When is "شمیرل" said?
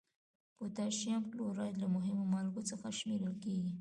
2.99-3.33